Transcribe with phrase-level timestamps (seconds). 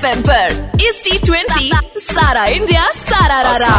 [0.00, 3.72] F M पर इस T twenty सारा इंडिया सारा रा रा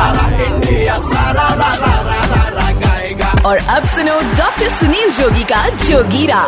[3.46, 6.44] और अब सुनो डॉक्टर सुनील जोगी का जोगीरा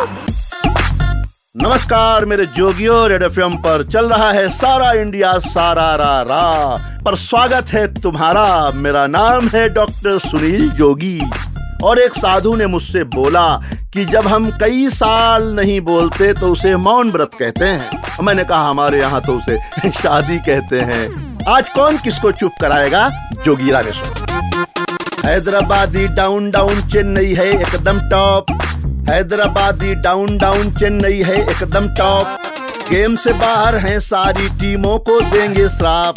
[1.56, 6.44] नमस्कार मेरे जोगियों रेड एफ़ पर चल रहा है सारा इंडिया सारा रा रा
[7.04, 11.20] पर स्वागत है तुम्हारा। मेरा नाम है डॉक्टर सुनील जोगी
[11.84, 13.48] और एक साधु ने मुझसे बोला
[13.94, 18.68] कि जब हम कई साल नहीं बोलते तो उसे मौन व्रत कहते हैं। मैंने कहा,
[18.68, 19.56] हमारे यहाँ तो उसे
[19.92, 23.08] शादी कहते हैं। आज कौन किसको चुप कराएगा?
[23.44, 24.22] जोगीरा ने सुना
[25.24, 28.50] हैदराबादी डाउन डाउन चेन्नई है एकदम top
[29.10, 32.26] Hyderabadi down down Chennai है एकदम टॉप
[32.90, 36.14] गेम से बाहर हैं सारी टीमों को देंगे श्राप।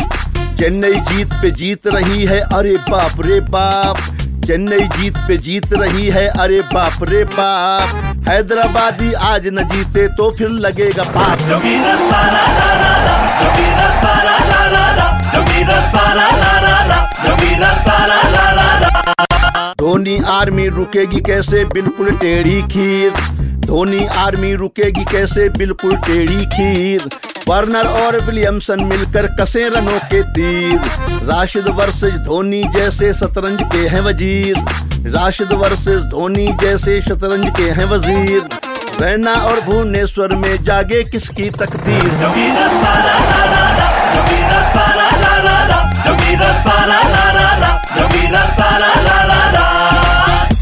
[0.60, 3.98] चेन्नई जीत पे जीत रही है, अरे बाप रे बाप।
[4.46, 10.30] चेन्नई जीत पे जीत रही है, अरे बाप रे बाप। हैदराबादी आज न जीते तो
[10.32, 11.40] फिर लगेगा पाप।
[19.80, 21.64] धोनी आर्मी रुकेगी कैसे?
[21.66, 23.12] बिल्कुल टेढ़ी खीर।
[23.66, 25.48] धोनी आर्मी रुकेगी कैसे?
[25.50, 27.10] बिल्कुल टेढ़ी खीर।
[27.48, 30.80] वर्नर और विलियमसन मिलकर कसे रनों के तीर।
[31.30, 34.64] राशिद वर्सेज धोनी जैसे शतरंज के हैं वज़ीर।
[35.08, 38.42] राशिद वर्सेज धोनी जैसे शतरंज के हैं वज़ीर।
[39.02, 42.04] रैना और भुवनेश्वर में जागे किसकी तकदीर?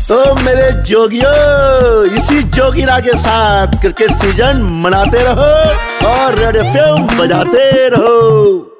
[0.09, 5.51] तो मेरे जोगियों, इसी जोगिरा के साथ क्रिकेट सीज़न मनाते रहो
[6.07, 6.77] और रेड एफ़
[7.17, 8.74] बजाते रहो।